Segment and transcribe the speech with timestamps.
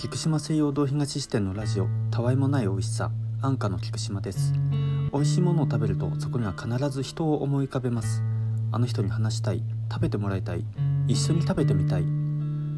[0.00, 3.10] 菊島西洋堂東支店のラジオたわいもない美味しさ
[3.42, 4.52] 安価の菊島です。
[5.12, 8.22] 美味しいものを食べるとそこには必ず人を思い浮かべます。
[8.70, 10.64] あの人に話したい食べてもらいたい
[11.08, 12.04] 一緒に食べてみたい。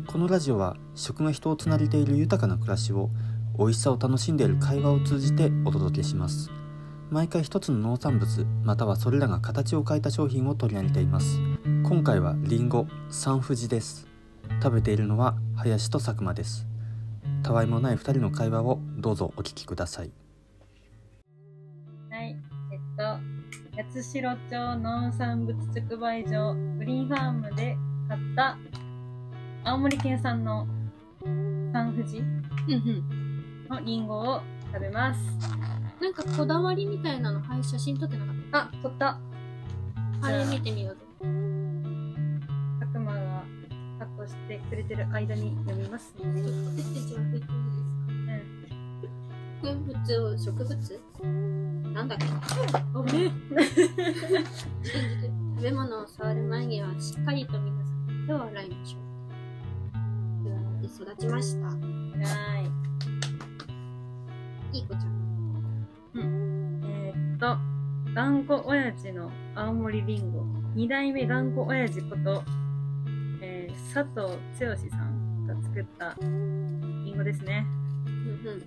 [0.06, 3.10] このラジオは食が人をつなげている豊かな暮らしを
[3.58, 6.50] 美味しさを楽しんでいる会話を通じてお届けします。
[7.10, 11.38] 毎回一つの農産物またはそれらが形を変えた商品を取り上げています。
[11.82, 14.08] 今回はリンゴ三富士です。
[14.62, 16.69] 食べているのは林と佐久間です。
[17.42, 20.10] たわいもない二人の会話をどうぞお聞きください
[22.10, 22.36] はい、
[22.72, 23.02] えっと、
[23.76, 27.76] 八代町農産物直売所グリーンファームで
[28.08, 28.58] 買った
[29.64, 30.66] 青森県産の
[31.72, 34.40] 三富士うんのリンゴを
[34.72, 35.20] 食べます。
[35.20, 35.60] うん。
[36.00, 39.18] なんかこだわりみたいなの、はい、写真撮ってなかっあ、取った。
[40.20, 40.26] た。
[40.26, 41.09] あれ見てみよう
[44.30, 46.24] してくれてる間に読みますね。
[46.24, 47.58] 私たちは拭いていい
[49.02, 49.08] で
[49.58, 49.68] すか？
[49.68, 51.00] 植物を、植物？
[51.92, 52.24] なんだっけ？
[52.94, 53.32] おね。
[55.56, 60.44] 食べ物を触る前にはしっかりと皆さん手を洗いましょう。
[60.44, 61.66] ではで育ちました。
[61.66, 61.74] は
[64.72, 65.10] いい子ちゃん。
[66.14, 66.20] い。
[66.22, 67.58] えーっと、
[68.14, 70.44] 頑固親父の青森りんご。
[70.74, 72.44] 二代目頑固親父こと、
[73.70, 76.26] えー佐藤剛さんが作ったり
[77.12, 77.66] んごですね。
[78.06, 78.64] うんうん。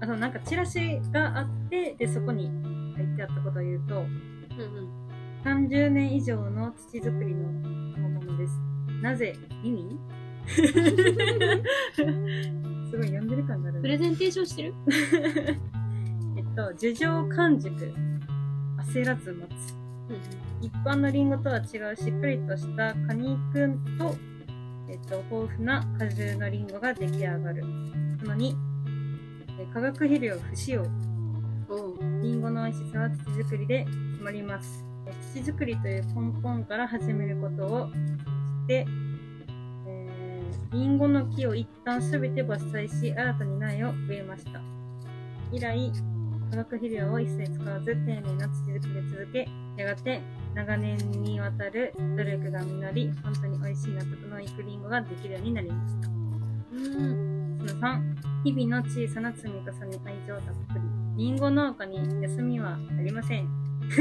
[0.00, 2.50] あとなんかチラシがあって、で、そこに
[2.96, 4.88] 書いてあったことを言うと、うんうん。
[5.44, 7.50] 30年以上の土作りの
[8.08, 8.52] ものです。
[9.02, 9.98] なぜ意味？
[10.46, 10.62] す
[12.96, 13.82] ごい読んでる感があるね。
[13.82, 14.74] プレゼンテーションしてる？
[16.36, 17.74] えっと、樹上完熟、
[18.92, 19.74] 焦らず待つ。
[20.60, 24.14] 一般のリンゴとは違うしっかりとした果肉と、
[24.88, 27.62] えっと、豊富な果汁のリンゴが出来上がる。
[28.20, 28.54] その2、
[29.58, 30.82] え化学肥料不使用。
[31.68, 31.98] おう。
[32.22, 34.84] リンゴの美味しさは土作りで決まります。
[35.34, 38.86] 土作りという根本から始めることをして、
[39.86, 44.60] えー、リンゴの木を一旦すべて伐採し、新たに苗を植えました。
[45.52, 45.92] 以来、
[46.50, 50.20] 化学肥料を一切使わず、丁寧な土作りを続け、やがて
[50.54, 56.08] 長年にわたる努力が実り、本当に美味しい納得のいくリンゴができるようになりました。
[56.08, 56.12] う
[56.78, 57.58] ん。
[57.66, 58.00] その3、
[58.44, 60.80] 日々の小さな積み重ね、愛情たっぷり。
[61.16, 63.48] リンゴ農家に休みはありません。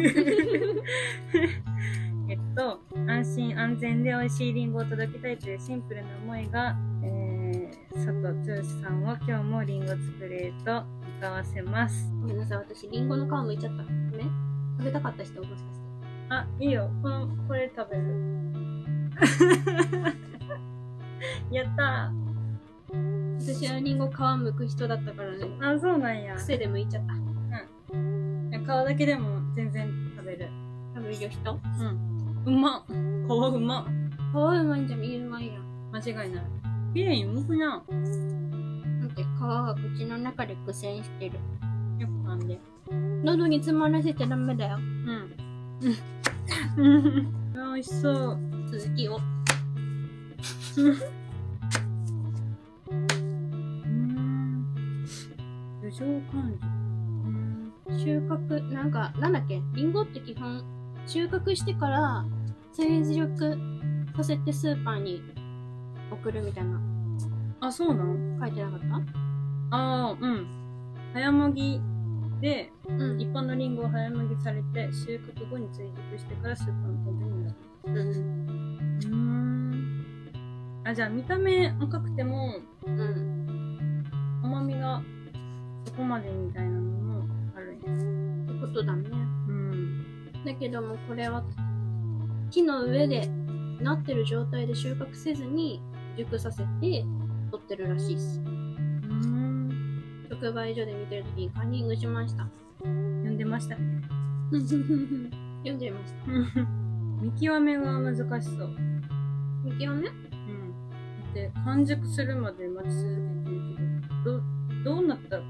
[2.30, 12.12] えっと、安心安全で美味しいリンゴを届けたいというシンプルな思いが、えー、佐藤剛さんを今日もリンゴ作れと向かわせます。
[12.22, 14.03] ごめんなさい、私、リンゴの皮むいちゃった。
[14.84, 15.70] 食べたかった人、もしかして。
[16.28, 16.92] あ、いいよ。
[17.02, 18.04] この、これ食べる。
[21.52, 22.12] やった
[23.40, 25.46] 私はリンゴ皮むく人だったからね。
[25.46, 25.76] ー。
[25.76, 26.36] あ、そうなんや。
[26.36, 27.14] 癖でむいちゃった。
[27.14, 27.18] 皮
[28.66, 30.50] だけでも全然食べる。
[30.94, 31.38] 食べる人？
[31.52, 32.44] うん。
[32.46, 32.84] うまっ。
[32.88, 32.96] 皮う
[33.60, 33.86] まっ。
[33.86, 33.90] 皮
[34.36, 35.64] うまいんじゃん、いいうまいやん。
[35.94, 36.46] 間違いない。
[36.94, 37.70] 綺麗にむくな。
[37.70, 37.86] だっ
[39.16, 41.40] て皮が口の中で苦戦してる。
[42.00, 42.60] よく噛んで。
[43.24, 44.78] 喉に詰まらせちゃダメだよ。
[44.78, 45.32] うん。
[46.78, 47.34] うん。
[47.54, 48.40] 美味しそう。
[48.72, 49.20] 続きを。
[50.78, 50.98] うん。
[55.82, 56.54] 樹上感
[57.98, 59.62] 収穫、なんか、なんだっけ？
[59.74, 60.64] リンゴって基本、
[61.06, 62.26] 収穫してから、
[62.72, 63.58] 追熟
[64.16, 65.22] させてスーパーに
[66.12, 66.82] 送るみたいな、
[67.62, 68.96] あ、そうなん書いてなかった？
[68.96, 69.02] あ
[70.10, 70.48] あ、うん。
[71.14, 71.80] 早もぎ
[72.44, 77.58] で、うん一般のリンゴを早もぎされて、収穫後に追熟してからスーパーの店頭になる。
[77.86, 77.98] うん。
[79.00, 80.84] うーん。
[80.84, 82.56] あ、じゃあ見た目赤くても、
[82.86, 84.04] うん。
[84.44, 85.02] 甘みが
[85.86, 87.24] そこまでみたいなのも
[87.56, 88.54] あるんや。
[88.54, 89.10] ってことだね。
[89.48, 90.34] うん。
[90.44, 91.46] だけども、これは、
[92.52, 93.26] 木の上で、
[93.80, 95.82] なってる状態で収穫せずに、
[96.18, 97.06] 熟させて、
[97.52, 98.42] 取ってるらしいっす。
[98.42, 99.53] うーん。
[100.44, 102.46] 直売所で見てるときにカンニングしました。
[102.80, 102.92] 読
[103.32, 104.02] んでましたね。
[104.52, 106.28] 読んじゃいました。
[107.24, 108.76] 見極めが難しそう。
[109.64, 110.10] 見極め？
[110.10, 110.12] うん。
[110.12, 110.14] だ
[111.30, 113.62] って、完熟するまで待ち続けてる
[114.26, 114.44] けど、ど、
[114.84, 115.44] どうなったら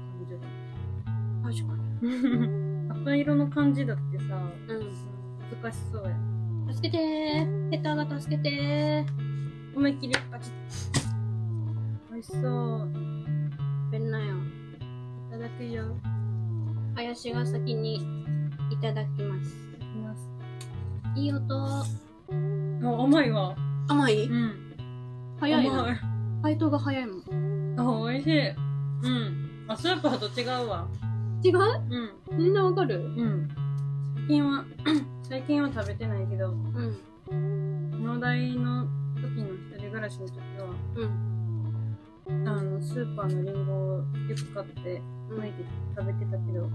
[1.42, 4.74] 完熟確か 赤色の感じだってさ、に。
[5.60, 6.16] 難しそうや。
[6.68, 6.72] うん。
[6.72, 7.70] 助けてー。
[7.72, 9.76] ヘターが助けてー。
[9.76, 12.12] 思いっきりパチッ。
[12.12, 12.88] 美味しそう。
[13.90, 14.36] べんなよ。
[15.34, 15.82] いただくよ。
[16.94, 17.96] 林が先に
[18.70, 19.52] いただきます。
[21.16, 21.22] い。
[21.24, 21.42] いい音。
[21.58, 21.82] あ、
[23.02, 23.56] 甘いわ。
[23.88, 24.28] 甘い？
[24.28, 24.76] うん。
[25.40, 26.00] 早いな。
[26.40, 27.80] 配当が早いもん。
[27.80, 28.48] あ、美味しい。
[28.48, 29.64] うん。
[29.66, 30.86] あ、スープ派と違うわ。
[31.42, 31.58] 違う？
[32.30, 32.38] うん。
[32.38, 33.00] みんなわかる？
[33.00, 33.48] うん。
[34.14, 34.64] 最近は、
[35.28, 38.04] 最近は食べてないけど、うん。
[38.04, 38.86] 農大の
[39.16, 41.34] 時の一人暮らしの時は、うん。
[42.48, 44.04] あの、スーパーのリンゴをよ
[44.34, 45.02] く買って、
[45.36, 45.64] 巻いて
[45.96, 46.68] 食べてたけど、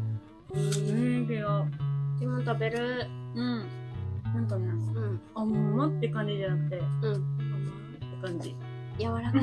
[0.53, 3.07] うん、けど、うちも食べる？
[3.35, 3.67] うん。
[4.33, 5.19] なんかね、うん。
[5.33, 6.85] 甘って感じじゃなくて、うん。
[7.03, 7.19] 甘っ
[7.99, 8.55] て感じ。
[8.99, 9.41] 柔らかい。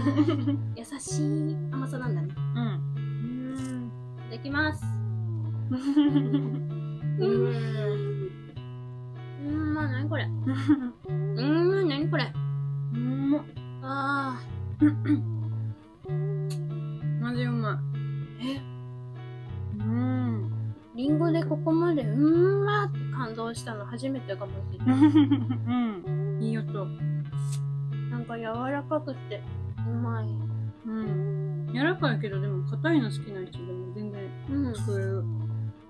[0.77, 1.23] 優し
[1.53, 2.29] い甘さなんだね。
[2.55, 2.63] うん。
[2.97, 3.91] うん。
[4.27, 4.85] いただきます。
[5.71, 5.75] う
[7.19, 8.31] うん。
[9.47, 10.25] うん、まあ、 なにこれ？
[10.25, 12.33] うん、なにこれ？
[12.95, 13.31] ん。
[13.31, 13.45] も
[13.83, 14.39] あ
[17.21, 17.81] マジうま
[18.41, 18.47] い。
[18.47, 18.57] え？
[18.57, 18.63] うん。
[18.67, 18.76] ー、
[20.97, 24.99] リンゴでここまで、うんまって感動したの初めてかもしれうない。
[26.41, 26.43] ん。
[26.43, 26.87] いい音。
[28.11, 29.43] なんか柔らかくて、
[29.87, 30.27] うまい。
[30.87, 31.71] うん。
[31.75, 34.75] 柔らかいけど、でも硬いの好きな人でも全然うん。
[34.75, 35.23] 食える。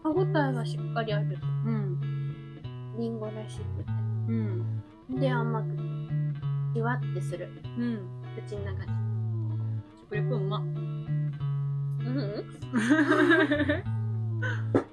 [0.03, 1.39] 歯ごたえがしっかりある。
[1.67, 2.01] うん。
[2.99, 3.63] リンゴらしく
[4.29, 4.83] うん。
[5.15, 5.21] て。
[5.21, 5.83] で、甘くて。
[6.75, 7.49] じわってする。
[7.79, 8.01] うん。
[8.45, 8.93] 口の中で。
[10.03, 10.63] 食レポうまっ。
[10.63, 10.77] うん。
[12.03, 12.11] う
[14.83, 14.86] ん？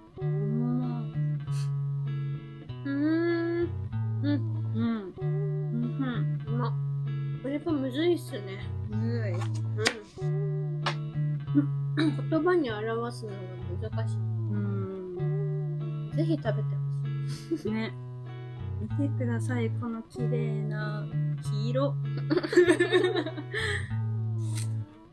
[7.83, 8.65] むずいっすね。
[8.87, 9.33] むずい。
[10.21, 10.81] うん。
[12.29, 13.37] 言葉に表すのが
[13.91, 16.09] 難しうん。
[16.13, 16.15] い。
[16.15, 16.69] ぜひ食べて
[17.51, 17.71] ほしい。
[17.73, 17.93] ね。
[18.97, 21.05] 見てください、この綺麗な
[21.43, 21.93] 黄色。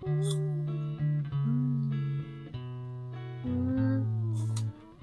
[0.07, 0.23] うん。
[3.45, 4.05] うーん。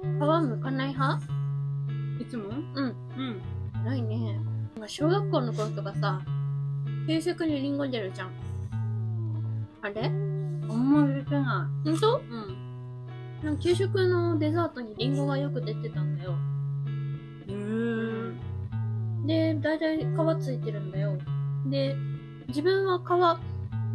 [0.02, 0.04] 皮
[0.48, 1.22] むかない派？
[2.22, 2.46] いつも？
[2.48, 2.86] うん。
[2.86, 3.42] うん。
[3.84, 4.40] ないね。
[4.86, 6.22] 小学校の頃とかさ、
[7.08, 8.32] 給食にリンゴ出るじゃん。
[9.82, 10.08] あれ？
[10.08, 12.22] あんま出てなほんとい。
[12.30, 12.68] うん。
[13.44, 16.36] なんか給食のデザートにリンゴがよく出てたんだよ。
[17.48, 18.38] うん。
[19.26, 20.02] で、だいたい皮
[20.42, 21.18] ついてるんだよ。
[21.68, 21.96] で、
[22.50, 23.04] 自分は皮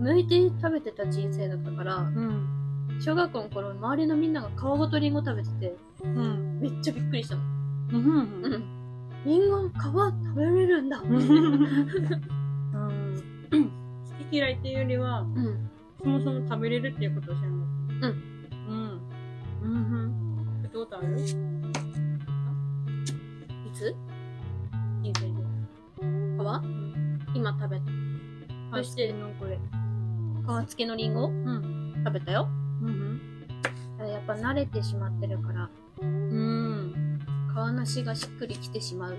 [0.00, 2.98] 剥いて食べてた人生だったから、うん。
[2.98, 6.60] 小学校の頃周りのみんなが皮ごとリンゴ食べてて、うん。
[6.60, 7.42] めっちゃびっくりしたの。
[7.92, 8.42] うん。
[8.42, 8.64] うん。
[9.26, 11.02] リンゴの皮食べれるんだ。
[13.52, 13.56] う。
[13.56, 13.68] うんん。
[13.68, 13.70] 好
[14.30, 15.26] き嫌いっていうよりは、
[16.02, 18.08] そもそも食べれるっていうことを知らなかった。
[18.08, 18.42] うん。
[18.68, 19.00] うん。
[19.62, 20.62] うん。
[20.62, 21.24] やったことあるい
[23.72, 23.94] つ
[25.02, 25.32] 人生で。
[26.02, 27.84] 皮今食べた。
[28.76, 29.58] そしてのこれ。
[30.64, 32.02] 皮付きのリンゴうん。
[32.04, 32.48] 食べたよ。
[32.82, 33.20] うん。
[33.98, 35.70] ただやっぱ慣れてしまってるから、
[36.00, 37.18] うん。
[37.52, 39.16] 皮なしがしっくりきてしまう。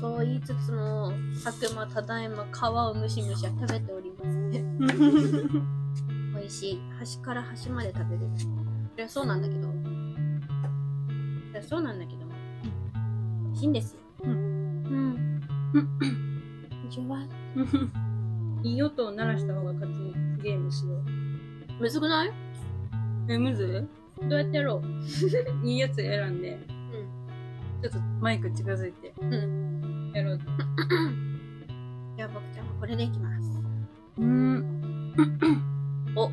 [0.00, 1.12] そう言いつつも、
[1.42, 4.36] 白馬ただいま皮をむしむしは食べております。
[4.50, 4.64] ね。
[6.34, 6.80] 美味しい。
[6.98, 8.28] 端から端まで食べれる。
[8.38, 8.46] そ
[8.98, 9.68] りゃそうなんだけど。
[9.68, 9.72] そ
[11.54, 12.18] りゃそうなんだけど。
[13.44, 14.00] 美味しいんですよ。
[14.24, 14.32] うん。
[14.32, 15.40] うん。
[16.90, 17.18] じゅわ
[18.62, 21.02] いい音を鳴らした方が勝ちにゲームしよう。
[21.80, 22.32] むずくない
[23.28, 23.88] え、むず
[24.20, 26.40] どうやってやろういいやつ選ん。
[26.40, 27.82] で、うん。
[27.82, 29.65] ちょっとマイク近づいて、うん。
[30.16, 30.44] やろうと。
[32.16, 33.50] じゃあ僕ちゃんはこれでいきます。
[34.18, 35.12] うん。
[36.16, 36.30] お。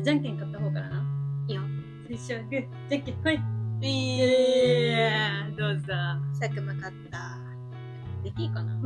[0.00, 1.04] じゃんけん買った方からな。
[1.48, 1.62] いいよ。
[2.06, 3.42] 最初はグー、じゃんけん、はい。
[3.84, 5.86] えー、どうぞ。
[6.38, 7.40] 佐久間勝った。
[8.22, 8.80] できいかな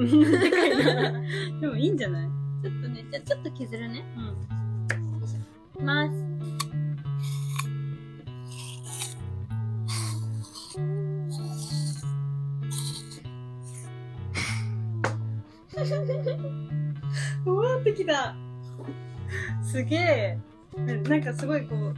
[1.60, 2.28] でもいいんじゃない？
[2.62, 4.02] ちょっとね、じゃあちょっと削るね。
[4.16, 4.24] うん。
[4.24, 6.25] いきます。
[17.44, 18.34] うわーってきた。
[19.62, 20.38] すげえ。
[20.76, 21.94] なんかすごいこう、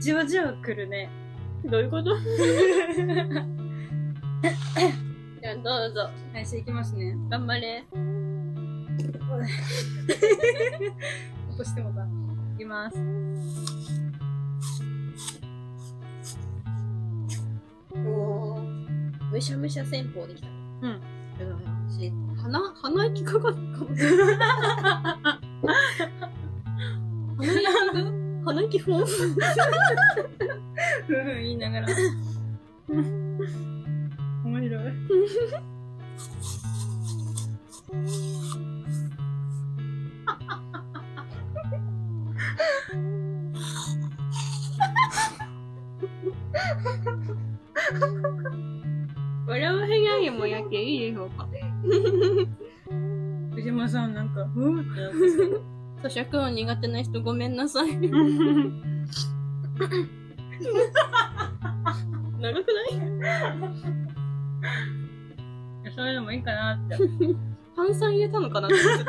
[0.00, 1.08] じわじわくるね。
[1.64, 2.16] どういうこと？
[2.18, 6.10] じゃあどうぞ。
[6.32, 7.16] はい、していきますね。
[7.30, 7.84] 頑張れ。
[7.92, 7.98] 起
[11.56, 12.02] こしてもた。
[12.54, 12.96] いきます。
[17.94, 18.60] お
[19.30, 20.54] むしゃむしゃ戦法できたね。
[20.82, 21.00] うん。
[21.96, 22.12] 私、
[22.42, 23.48] 鼻、鼻息かか。
[23.48, 24.36] ったかもしれない。
[27.38, 27.70] 鼻息が
[28.44, 29.12] 鼻息フォンふ
[31.06, 31.86] ふ言いながら。
[34.44, 34.92] 面白い。
[49.48, 51.30] 笑わへんやんもやけいいでしょう？
[51.30, 51.48] か。
[53.54, 55.12] 藤今さ、なんか、ふーってなっ
[56.02, 57.88] て咀嚼音苦手な人ごめんなさい。
[57.88, 57.94] た。
[62.38, 62.92] 長くない？
[65.94, 66.98] それでもいいかなって。
[67.74, 68.66] 炭酸入れたのかな？
[68.68, 69.04] って思って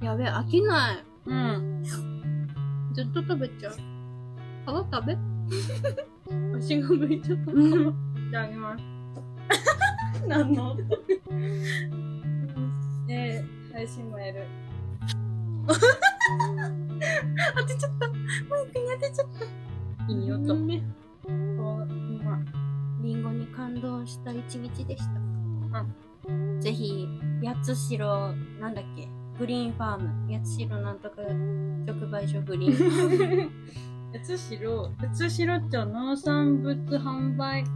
[0.00, 0.06] た。
[0.06, 1.04] やべえ、飽きない。
[1.26, 1.82] うん。
[2.94, 3.72] ずっと食べちゃう。
[3.74, 3.76] 皮
[4.92, 5.18] 食べ？
[6.58, 7.50] 足が向いちゃった。
[7.50, 7.54] い
[8.30, 8.84] ただきます。
[10.26, 10.72] 何の？
[10.72, 10.88] 音
[13.06, 14.42] で、配信もやる。
[15.68, 15.74] 当
[17.66, 18.08] てちゃった。
[18.08, 18.14] マ
[18.60, 19.26] イクに当てちゃっ
[20.06, 20.12] た。
[20.12, 20.54] いい音。
[20.66, 20.82] ね
[21.26, 21.36] そう、う
[22.24, 22.40] まい。
[23.02, 25.10] リンゴに感動した一日でした。
[26.60, 27.08] ぜひ、
[27.44, 27.98] 八代、
[28.60, 29.08] なんだっけ、
[29.38, 31.22] グリーンファーム、八代なんとか
[31.86, 33.50] 直売所グリーン。
[34.12, 37.66] 八代、八代町農産物販売、ん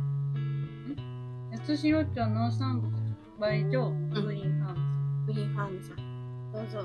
[1.65, 2.99] 八代町農産物直
[3.39, 5.27] 売所、グリーンファーム。
[5.27, 5.97] グリーンファームさん。
[6.53, 6.85] どうぞ、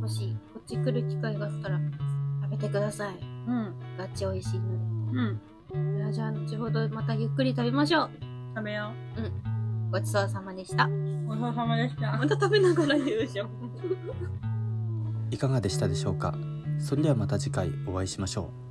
[0.00, 1.78] もし、こっち来る機会があったら、
[2.42, 3.14] 食べてください。
[3.46, 3.74] うん。
[3.96, 4.72] ガチ美味しいのう
[5.22, 5.40] ん。
[5.92, 5.98] で。
[5.98, 8.10] ではじゃあ、後ほどまたゆっくり食べましょう。
[8.56, 8.90] 食べよ
[9.92, 10.86] ごちそうさまでした。
[10.86, 10.90] う。
[11.28, 12.16] ごちそうさまでした。
[12.16, 13.46] また食べながら言うでしょ。
[15.30, 16.34] いかがでしたでしょうか？
[16.80, 18.65] それではまた次回お会いしましょう